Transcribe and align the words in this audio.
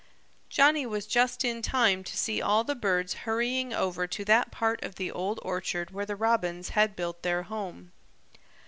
Johnny 0.49 0.83
was 0.83 1.05
just 1.05 1.45
in 1.45 1.61
time 1.61 2.03
to 2.05 2.17
see 2.17 2.41
all 2.41 2.63
the 2.63 2.73
birds 2.73 3.13
hurrying 3.13 3.71
over 3.71 4.07
to 4.07 4.25
that 4.25 4.49
part 4.51 4.81
of 4.83 4.95
the 4.95 5.11
Old 5.11 5.39
Orchard 5.43 5.91
where 5.91 6.07
the 6.07 6.15
Robins 6.15 6.69
had 6.69 6.95
built 6.95 7.21
their 7.21 7.43
home. 7.43 7.91